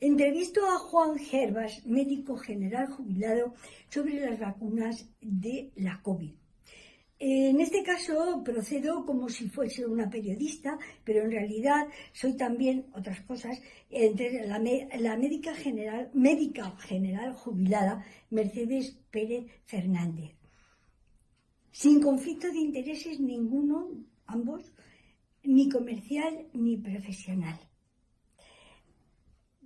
[0.00, 3.52] Entrevisto a Juan Gervas, médico general jubilado,
[3.90, 6.32] sobre las vacunas de la COVID.
[7.18, 13.20] En este caso procedo como si fuese una periodista, pero en realidad soy también otras
[13.20, 13.60] cosas,
[13.90, 20.34] la, la médica, general, médica general jubilada Mercedes Pérez Fernández.
[21.70, 23.90] Sin conflicto de intereses ninguno,
[24.24, 24.62] ambos,
[25.42, 27.69] ni comercial ni profesional.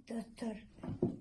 [0.06, 0.56] Doctor,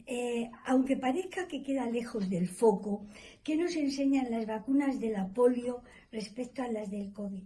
[0.06, 3.06] eh, aunque parezca que queda lejos del foco,
[3.42, 7.44] ¿qué nos enseñan las vacunas de la polio respecto a las del COVID?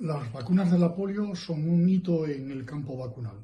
[0.00, 3.38] Las vacunas de la polio son un hito en el campo vacunal.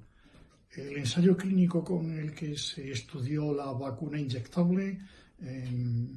[0.75, 4.99] El ensayo clínico con el que se estudió la vacuna inyectable
[5.41, 6.09] em,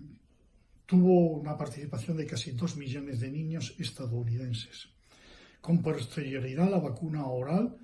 [0.85, 4.87] tuvo una participación de casi 2 millones de niños estadounidenses.
[5.59, 7.75] Con posterioridad, la vacuna oral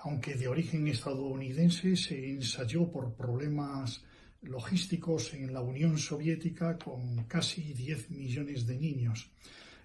[0.00, 4.04] aunque de origen estadounidense, se ensayó por problemas
[4.42, 9.30] logísticos en la Unión Soviética con casi 10 millones de niños,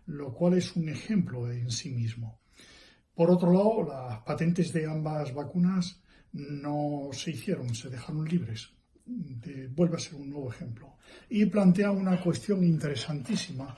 [0.06, 2.40] lo cual es un ejemplo en sí mismo.
[3.16, 6.02] Por otro lado, las patentes de ambas vacunas
[6.34, 8.72] no se hicieron, se dejaron libres.
[9.06, 10.98] vuelve a ser un nuevo ejemplo.
[11.30, 13.78] Y plantea una cuestión interesantísima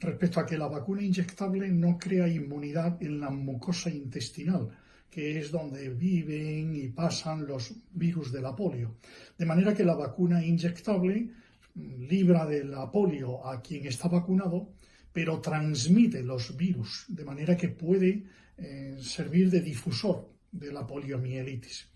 [0.00, 4.70] respecto a que la vacuna inyectable no crea inmunidad en la mucosa intestinal,
[5.10, 8.96] que es donde viven y pasan los virus de la polio.
[9.36, 11.30] De manera que la vacuna inyectable
[11.74, 14.72] libra de la polio a quien está vacunado,
[15.12, 18.24] pero transmite los virus, de manera que puede
[18.56, 21.88] eh, servir de difusor de la poliomielitis.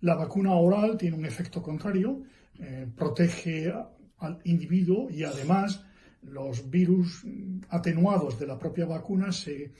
[0.00, 2.22] La vacuna oral tiene un efecto contrario,
[2.58, 3.72] eh, protege
[4.18, 5.84] al individuo y además
[6.22, 7.24] los virus
[7.68, 9.72] atenuados de la propia vacuna se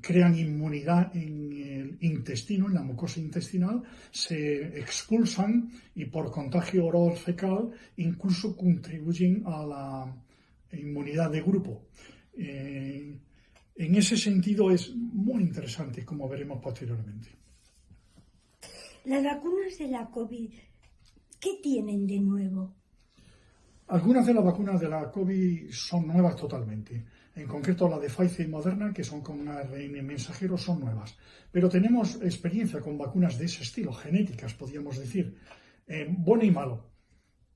[0.00, 7.16] crean inmunidad en el intestino, en la mucosa intestinal, se expulsan y por contagio oral
[7.16, 10.16] fecal incluso contribuyen a la
[10.72, 11.88] inmunidad de grupo.
[12.34, 13.18] Eh,
[13.74, 17.28] en ese sentido es muy interesante, como veremos posteriormente.
[19.04, 20.52] Las vacunas de la COVID,
[21.40, 22.76] ¿qué tienen de nuevo?
[23.88, 27.04] Algunas de las vacunas de la COVID son nuevas totalmente.
[27.34, 31.16] En concreto, la de Pfizer y Moderna, que son con ARN mensajero, son nuevas.
[31.50, 35.34] Pero tenemos experiencia con vacunas de ese estilo, genéticas, podríamos decir.
[35.86, 36.90] Eh, bueno y malo.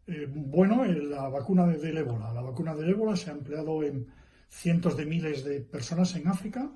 [0.06, 2.32] Eh, bueno, eh, la vacuna del ébola.
[2.32, 4.06] La vacuna del ébola se ha empleado en
[4.48, 6.70] cientos de miles de personas en África.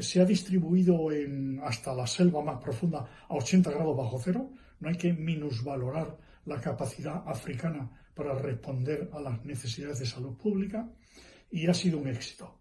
[0.00, 4.50] se ha distribuido en, hasta la selva más profunda a 80 grados bajo cero.
[4.80, 10.88] No hay que minusvalorar la capacidad africana para responder a las necesidades de salud pública
[11.52, 12.58] y ha sido un éxito.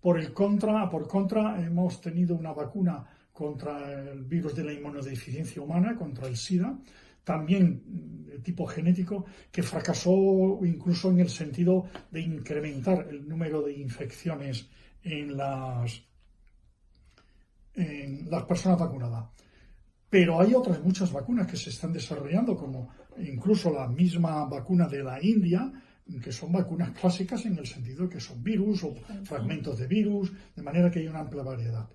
[0.00, 5.60] Por el contra, por contra, hemos tenido una vacuna contra el virus de la inmunodeficiencia
[5.60, 6.78] humana, contra el SIDA,
[7.24, 7.82] también
[8.24, 14.68] de tipo genético, que fracasó incluso en el sentido de incrementar el número de infecciones
[15.02, 16.00] en las,
[17.74, 19.26] en las personas vacunadas.
[20.08, 22.88] Pero hay otras muchas vacunas que se están desarrollando, como
[23.18, 25.70] incluso la misma vacuna de la India,
[26.22, 30.32] que son vacunas clásicas en el sentido de que son virus o fragmentos de virus,
[30.56, 31.88] de manera que hay una amplia variedad.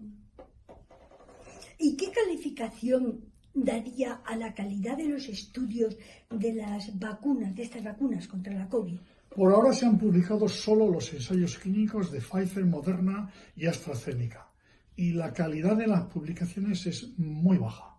[1.80, 5.98] ¿Y qué calificación daría a la calidad de los estudios
[6.30, 8.98] de las vacunas, de estas vacunas contra la COVID?
[9.36, 14.48] Por ahora se han publicado solo los ensayos clínicos de Pfizer, Moderna y AstraZeneca.
[14.96, 17.98] Y la calidad de las publicaciones es muy baja.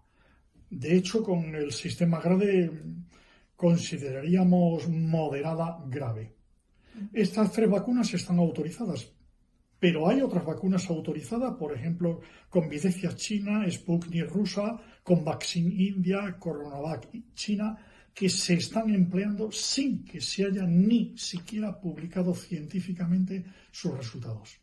[0.71, 2.71] De hecho, con el sistema grade
[3.57, 6.35] consideraríamos moderada grave.
[7.13, 9.11] Estas tres vacunas están autorizadas,
[9.79, 16.37] pero hay otras vacunas autorizadas, por ejemplo, con Videcia china, Sputnik rusa, con Vaccine India,
[16.39, 17.77] Coronavac China,
[18.15, 24.61] que se están empleando sin que se haya ni siquiera publicado científicamente sus resultados.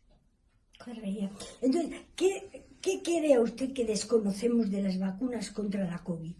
[1.60, 6.34] Entonces, ¿qué, ¿qué cree usted que desconocemos de las vacunas contra la COVID?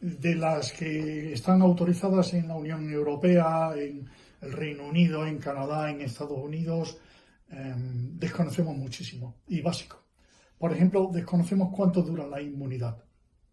[0.00, 4.08] De las que están autorizadas en la Unión Europea, en
[4.40, 6.98] el Reino Unido, en Canadá, en Estados Unidos,
[7.48, 9.36] em, desconocemos muchísimo.
[9.48, 10.04] Y básico.
[10.58, 13.02] Por ejemplo, desconocemos cuánto dura la inmunidad.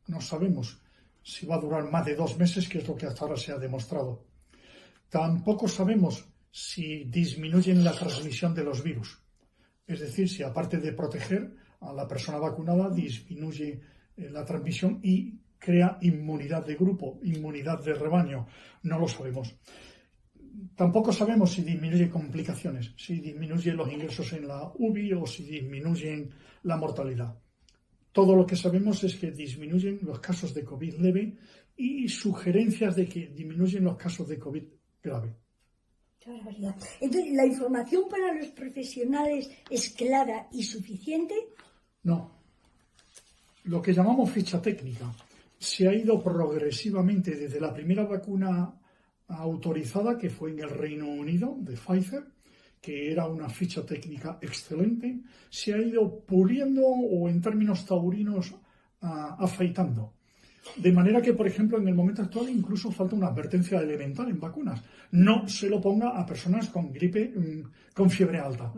[0.07, 0.81] No sabemos
[1.21, 3.51] si va a durar más de dos meses, que es lo que hasta ahora se
[3.51, 4.25] ha demostrado.
[5.09, 9.19] Tampoco sabemos si disminuyen la transmisión de los virus.
[9.87, 13.81] Es decir, si aparte de proteger a la persona vacunada, disminuye
[14.15, 18.47] eh, la transmisión y crea inmunidad de grupo, inmunidad de rebaño,
[18.83, 19.55] no lo sabemos.
[20.75, 26.29] Tampoco sabemos si disminuye complicaciones, si disminuyen los ingresos en la UBI o si disminuyen
[26.63, 27.39] la mortalidad.
[28.11, 31.37] Todo lo que sabemos es que disminuyen los casos de COVID leve
[31.77, 34.63] y sugerencias de que disminuyen los casos de COVID
[35.01, 35.33] grave.
[37.01, 41.35] Entonces, ¿la información para los profesionales es clara y suficiente?
[42.03, 42.31] No.
[43.63, 45.11] Lo que llamamos ficha técnica
[45.63, 48.73] se ha ido progresivamente desde la primera vacuna
[49.29, 52.25] autorizada, que fue en el Reino Unido, de Pfizer,
[52.81, 58.53] que era una ficha técnica excelente, se ha ido puliendo o en términos taurinos
[58.99, 60.15] afeitando.
[60.75, 64.41] De manera que, por ejemplo, en el momento actual incluso falta una advertencia elemental en
[64.41, 64.83] vacunas.
[65.11, 68.73] No se lo ponga a personas con gripe, mm, con fiebre alta,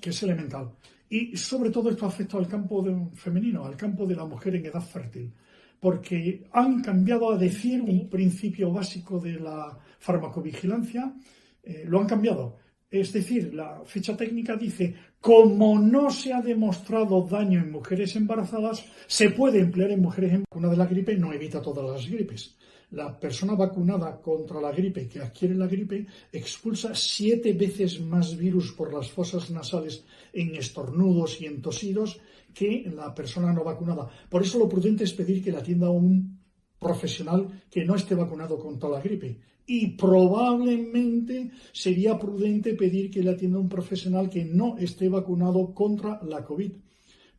[0.00, 0.72] que es elemental.
[1.08, 2.84] Y sobre todo esto afecta al campo
[3.14, 5.32] femenino, al campo de la mujer en edad fértil,
[5.84, 11.12] porque han cambiado a decir un principio básico de la farmacovigilancia,
[11.62, 12.56] eh, lo han cambiado.
[12.90, 18.82] Es decir, la ficha técnica dice, como no se ha demostrado daño en mujeres embarazadas,
[19.06, 22.56] se puede emplear en mujeres en una de la gripe, no evita todas las gripes.
[22.92, 28.72] La persona vacunada contra la gripe que adquiere la gripe expulsa siete veces más virus
[28.72, 32.18] por las fosas nasales en estornudos y en tosidos
[32.54, 34.08] que la persona no vacunada.
[34.28, 36.38] Por eso lo prudente es pedir que la atienda un
[36.78, 43.30] profesional que no esté vacunado contra la gripe y probablemente sería prudente pedir que le
[43.30, 46.72] atienda un profesional que no esté vacunado contra la COVID,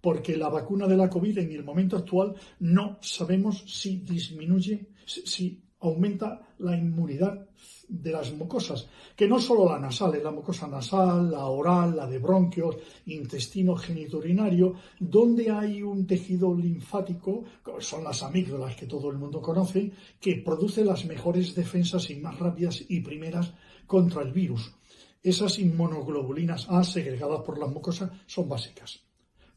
[0.01, 5.64] porque la vacuna de la COVID en el momento actual no sabemos si disminuye, si
[5.79, 7.47] aumenta la inmunidad
[7.87, 12.07] de las mucosas, que no solo la nasal, es la mucosa nasal, la oral, la
[12.07, 17.43] de bronquios, intestino geniturinario, donde hay un tejido linfático,
[17.79, 22.39] son las amígdalas que todo el mundo conoce, que produce las mejores defensas y más
[22.39, 23.53] rápidas y primeras
[23.85, 24.73] contra el virus.
[25.21, 29.01] Esas inmunoglobulinas A segregadas por las mucosas son básicas.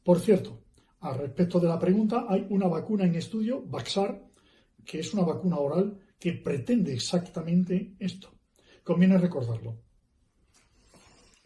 [0.03, 0.61] Por cierto,
[1.01, 4.25] al respecto de la pregunta, hay una vacuna en estudio, Vaxar,
[4.85, 8.35] que es una vacuna oral que pretende exactamente esto.
[8.83, 9.79] Conviene recordarlo.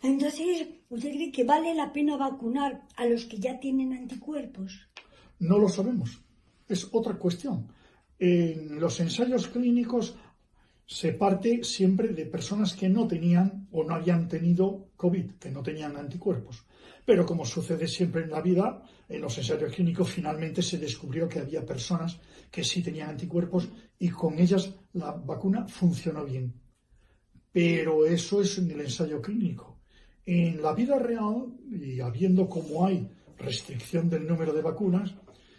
[0.03, 4.89] Entonces, ¿usted cree que vale la pena vacunar a los que ya tienen anticuerpos?
[5.39, 6.21] No lo sabemos.
[6.69, 7.69] Es otra cuestión.
[8.19, 10.17] En los ensayos clínicos
[10.87, 15.63] se parte siempre de personas que no tenían o no habían tenido COVID, que no
[15.63, 16.65] tenían anticuerpos.
[17.05, 21.41] Pero como sucede siempre en la vida, en los ensayos clínicos finalmente se descubrió que
[21.41, 22.21] había personas
[22.51, 23.69] que sí tenían anticuerpos
[23.99, 26.53] y con ellas la vacuna funcionó bien.
[27.53, 29.81] Pero eso es en el ensayo clínico.
[30.25, 35.15] En la vida real, y habiendo como hay restricción del número de vacunas,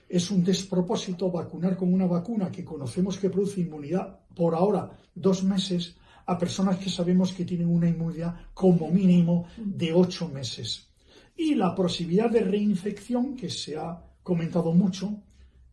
[0.08, 5.44] es un despropósito vacunar con una vacuna que conocemos que produce inmunidad por ahora dos
[5.44, 10.93] meses a personas que sabemos que tienen una inmunidad como mínimo de ocho meses.
[11.36, 15.22] Y la posibilidad de reinfección, que se ha comentado mucho,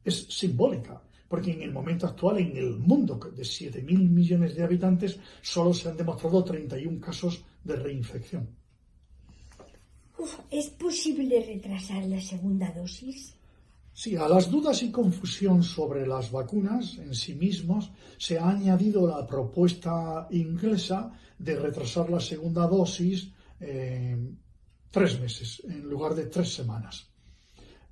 [0.04, 5.18] es simbólica, porque en el momento actual, en el mundo de 7.000 millones de habitantes,
[5.42, 8.48] solo se han demostrado 31 casos de reinfección.
[10.50, 13.34] ¿Es posible retrasar la segunda dosis?
[13.92, 19.06] Sí, a las dudas y confusión sobre las vacunas en sí mismos se ha añadido
[19.06, 24.16] la propuesta inglesa de retrasar la segunda dosis eh,
[24.90, 27.06] tres meses en lugar de tres semanas.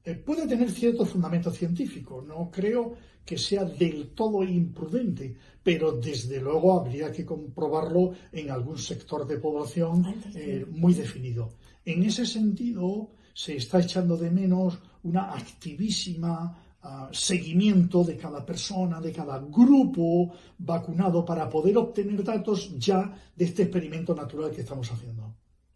[0.05, 6.41] Eh, puede tener cierto fundamento científico, no creo que sea del todo imprudente, pero desde
[6.41, 11.53] luego habría que comprobarlo en algún sector de población eh, muy definido.
[11.85, 19.01] En ese sentido, se está echando de menos una activísima ah, seguimiento de cada persona,
[19.01, 24.91] de cada grupo vacunado para poder obtener datos ya de este experimento natural que estamos
[24.91, 25.28] haciendo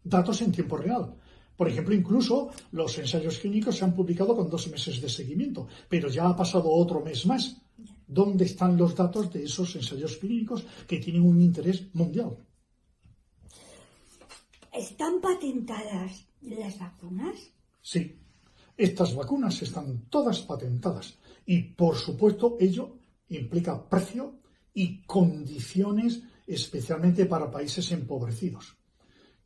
[0.03, 1.15] datos en tiempo real.
[1.55, 6.09] Por ejemplo, incluso los ensayos clínicos se han publicado con dos meses de seguimiento, pero
[6.09, 7.61] ya ha pasado otro mes más.
[8.07, 12.37] ¿Dónde están los datos de esos ensayos clínicos que tienen un interés mundial?
[14.71, 17.35] ¿Están patentadas las vacunas?
[17.81, 18.19] Sí,
[18.75, 22.97] estas vacunas están todas patentadas y, por supuesto, ello
[23.29, 24.39] implica precio
[24.73, 28.75] y condiciones especialmente para países empobrecidos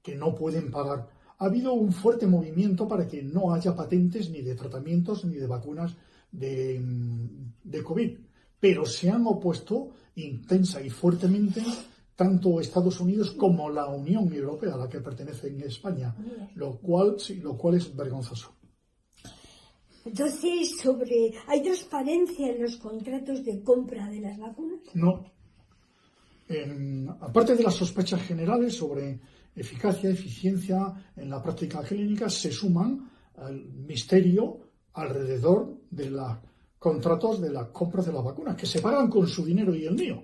[0.07, 1.09] que no pueden pagar.
[1.37, 5.47] Ha habido un fuerte movimiento para que no haya patentes ni de tratamientos ni de
[5.47, 5.97] vacunas
[6.31, 6.81] de,
[7.61, 8.17] de COVID,
[8.57, 11.61] pero se han opuesto intensa y fuertemente
[12.15, 16.15] tanto Estados Unidos como la Unión Europea, a la que pertenece en España,
[16.55, 18.53] lo cual, sí, lo cual es vergonzoso.
[20.05, 24.79] Entonces, sobre, ¿hay transparencia en los contratos de compra de las vacunas?
[24.93, 25.25] No.
[27.19, 29.19] Aparte de las sospechas generales sobre
[29.55, 34.59] eficacia, eficiencia en la práctica clínica se suman al misterio
[34.93, 36.37] alrededor de los
[36.79, 39.95] contratos de las compras de las vacunas, que se pagan con su dinero y el
[39.95, 40.23] mío.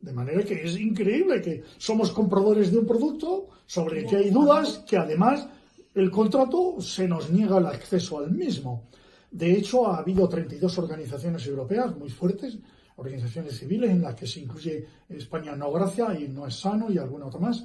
[0.00, 4.30] De manera que es increíble que somos compradores de un producto sobre el que hay
[4.30, 5.48] dudas, que además
[5.94, 8.84] el contrato se nos niega el acceso al mismo.
[9.30, 12.58] De hecho, ha habido 32 organizaciones europeas muy fuertes,
[12.96, 16.98] organizaciones civiles, en las que se incluye España No Gracia y No es Sano y
[16.98, 17.64] alguna otra más,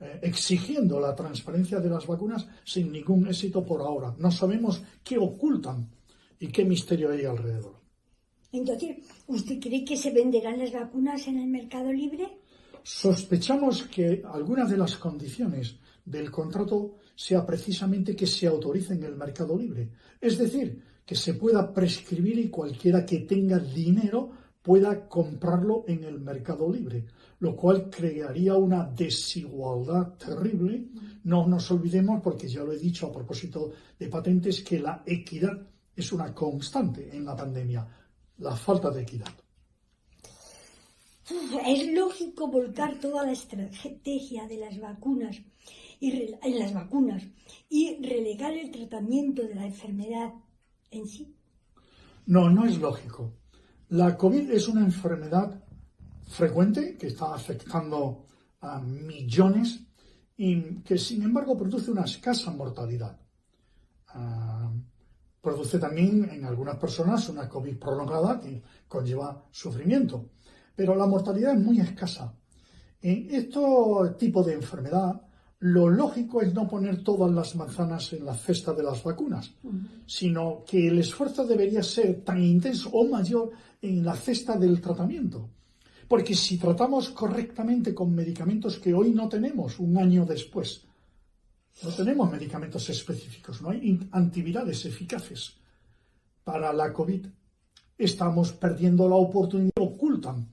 [0.00, 4.14] eh, exigiendo la transparencia de las vacunas sin ningún éxito por ahora.
[4.18, 5.88] No sabemos qué ocultan
[6.38, 7.80] y qué misterio hay alrededor.
[8.50, 12.38] Entonces, ¿usted cree que se venderán las vacunas en el mercado libre?
[12.82, 19.16] Sospechamos que algunas de las condiciones del contrato sea precisamente que se autorice en el
[19.16, 19.90] mercado libre.
[20.20, 24.30] Es decir, que se pueda prescribir y cualquiera que tenga dinero
[24.62, 27.04] pueda comprarlo en el mercado libre,
[27.40, 30.88] lo cual crearía una desigualdad terrible.
[31.24, 35.60] No nos olvidemos, porque ya lo he dicho a propósito de patentes, que la equidad
[35.94, 37.86] es una constante en la pandemia,
[38.38, 39.28] la falta de equidad.
[41.66, 45.40] Es lógico volcar toda la estrategia de las vacunas
[46.00, 47.22] y en las vacunas
[47.68, 50.32] y relegar el tratamiento de la enfermedad
[50.90, 51.34] en sí.
[52.26, 53.32] No, no es lógico.
[53.92, 55.62] La COVID es una enfermedad
[56.26, 58.24] frecuente que está afectando
[58.62, 59.80] a millones
[60.34, 63.20] y que sin embargo produce una escasa mortalidad.
[64.08, 64.72] Ah,
[65.42, 70.30] produce también en algunas personas una COVID prolongada que conlleva sufrimiento,
[70.74, 72.34] pero la mortalidad es muy escasa.
[73.02, 73.60] En este
[74.18, 75.20] tipo de enfermedad
[75.58, 79.52] lo lógico es no poner todas las manzanas en la cesta de las vacunas,
[80.06, 85.50] sino que el esfuerzo debería ser tan intenso o mayor en la cesta del tratamiento.
[86.08, 90.86] Porque si tratamos correctamente con medicamentos que hoy no tenemos un año después,
[91.82, 95.56] no tenemos medicamentos específicos, no hay antivirales eficaces
[96.44, 97.26] para la COVID,
[97.98, 100.48] estamos perdiendo la oportunidad, ocultan.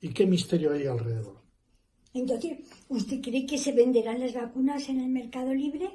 [0.00, 1.36] ¿Y qué misterio hay alrededor?
[2.12, 5.90] Entonces, ¿usted cree que se venderán las vacunas en el mercado libre?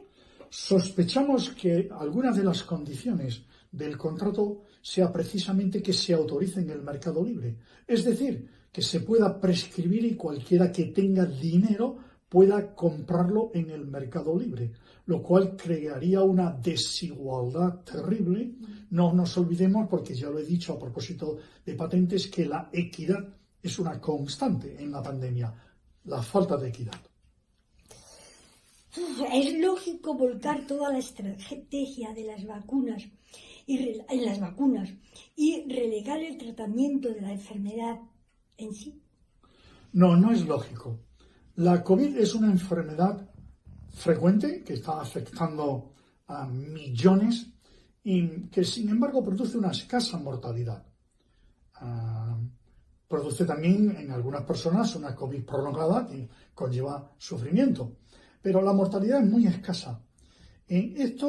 [0.50, 6.82] Sospechamos que algunas de las condiciones del contrato sea precisamente que se autorice en el
[6.82, 7.58] mercado libre.
[7.88, 11.98] Es decir, que se pueda prescribir y cualquiera que tenga dinero
[12.28, 14.72] pueda comprarlo en el mercado libre,
[15.06, 18.54] lo cual crearía una desigualdad terrible.
[18.92, 23.28] No nos olvidemos, porque ya lo he dicho a propósito de patentes, que la equidad
[23.62, 25.54] es una constante en la pandemia
[26.06, 27.00] la falta de equidad.
[29.32, 33.04] Es lógico volcar toda la estrategia de las vacunas
[33.70, 34.90] y en las vacunas
[35.36, 38.00] y relegar el tratamiento de la enfermedad
[38.58, 39.00] en sí.
[39.94, 41.02] No, no es lógico.
[41.58, 43.30] La COVID es una enfermedad
[43.92, 45.94] frecuente que está afectando
[46.26, 47.46] a millones
[48.04, 50.84] y que sin embargo produce una escasa mortalidad.
[51.76, 52.40] Ah,
[53.08, 57.98] produce también en algunas personas una COVID prolongada que conlleva sufrimiento.
[58.42, 60.02] Pero la mortalidad es muy escasa.
[60.68, 61.28] En este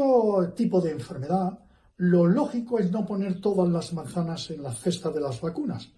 [0.57, 1.67] tipo de enfermedad,
[2.01, 5.93] lo lógico es no poner todas las manzanas en la cesta de las vacunas,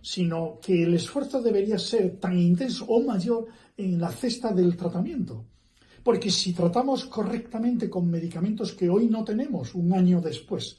[0.00, 5.44] sino que el esfuerzo debería ser tan intenso o mayor en la cesta del tratamiento.
[6.04, 10.78] Porque si tratamos correctamente con medicamentos que hoy no tenemos un año después,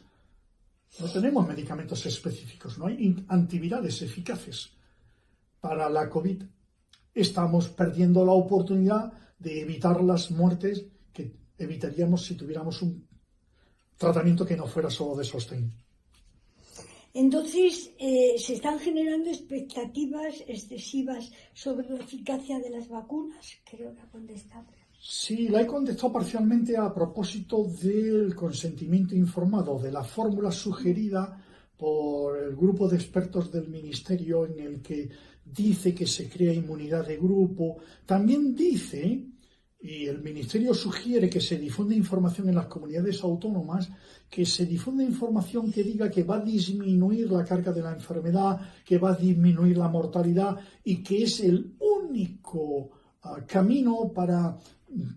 [0.98, 4.70] no tenemos medicamentos específicos, no hay antivirales eficaces
[5.60, 6.42] para la COVID.
[7.14, 13.09] Estamos perdiendo la oportunidad de evitar las muertes que evitaríamos si tuviéramos un
[14.00, 15.72] tratamiento que no fuera solo de sostén.
[17.14, 23.58] Entonces, eh, se están generando expectativas excesivas sobre la eficacia de las vacunas.
[23.70, 24.68] Creo que ha contestado.
[25.02, 31.46] Sí, la he contestado parcialmente a propósito del consentimiento informado, de la fórmula sugerida
[31.78, 35.10] por el grupo de expertos del Ministerio en el que
[35.44, 37.78] dice que se crea inmunidad de grupo.
[38.06, 39.26] También dice,
[39.82, 43.90] y el Ministerio sugiere que se difunda información en las comunidades autónomas,
[44.30, 48.60] que se difunda información que diga que va a disminuir la carga de la enfermedad,
[48.84, 52.90] que va a disminuir la mortalidad y que es el único
[53.22, 54.60] ah, camino para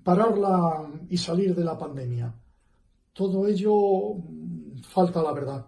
[0.04, 2.32] pararla y salir de la pandemia.
[3.12, 5.66] Todo ello mm, falta la verdad.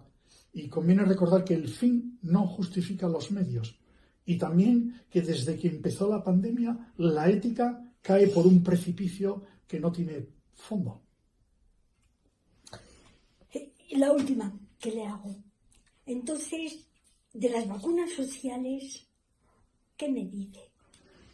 [0.53, 3.77] Y conviene recordar que el fin no justifica los medios.
[4.23, 9.79] Y también que desde que empezó la pandemia, la ética cae por un precipicio que
[9.79, 11.01] no tiene fondo.
[13.51, 15.35] Eh, la última que le hago.
[16.05, 16.85] Entonces,
[17.33, 19.07] de las vacunas sociales,
[19.97, 20.59] ¿qué me dice?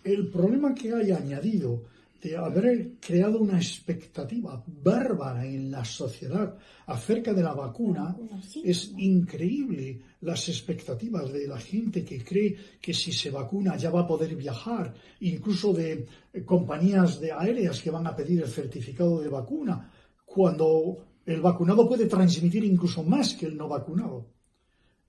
[0.05, 1.83] El problema que hay añadido
[2.21, 8.15] de haber creado una expectativa bárbara en la sociedad acerca de la vacuna,
[8.63, 14.01] es increíble las expectativas de la gente que cree que si se vacuna ya va
[14.01, 19.19] a poder viajar, incluso de eh, compañías de aéreas que van a pedir el certificado
[19.19, 19.91] de vacuna,
[20.23, 24.27] cuando el vacunado puede transmitir incluso más que el no vacunado.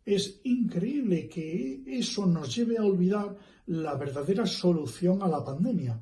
[0.05, 6.01] Es increíble que eso nos lleve a olvidar la verdadera solución a la pandemia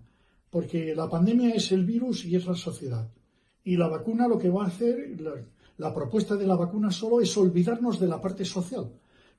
[0.51, 3.09] porque la pandemia es el virus y es la sociedad.
[3.63, 5.17] Y la vacuna lo que va a hacer,
[5.77, 8.91] la, propuesta de la vacuna solo es olvidarnos de la parte social.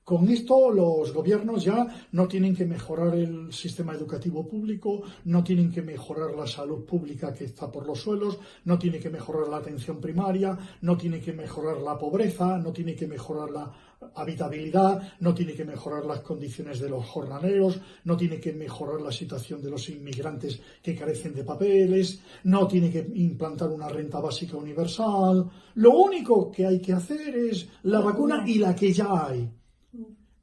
[0.04, 5.70] Con esto los gobiernos ya no tienen que mejorar el sistema educativo público, no tienen
[5.70, 9.58] que mejorar la salud pública que está por los suelos, no tienen que mejorar la
[9.58, 13.72] atención primaria, no tienen que mejorar la pobreza, no tienen que mejorar la
[14.14, 19.12] habitabilidad, no tiene que mejorar las condiciones de los jornaleros, no tiene que mejorar la
[19.12, 24.56] situación de los inmigrantes que carecen de papeles, no tiene que implantar una renta básica
[24.56, 25.50] universal.
[25.74, 29.50] Lo único que hay que hacer es la vacuna y la que ya hay.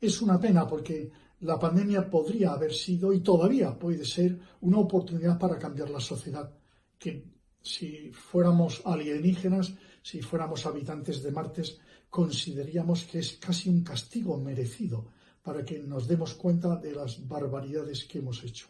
[0.02, 1.12] Es una pena porque
[1.42, 6.52] la pandemia podría haber sido y todavía puede ser una oportunidad para cambiar la sociedad.
[6.98, 7.26] Que
[7.62, 15.08] si fuéramos alienígenas, si fuéramos habitantes de Martes, consideraríamos que es casi un castigo merecido
[15.44, 18.68] para que nos demos cuenta de las barbaridades que hemos hecho.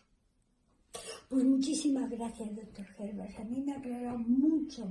[1.28, 3.40] Pues muchísimas gracias, doctor Herbert.
[3.40, 4.88] A mí me ha aclarado mucho,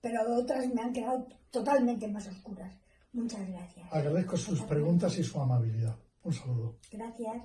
[0.00, 2.74] pero otras me han quedado totalmente más oscuras.
[3.12, 3.92] Muchas gracias.
[3.92, 5.96] Agradezco sus preguntas y su amabilidad.
[6.22, 6.76] Un saludo.
[6.90, 7.42] Gracias.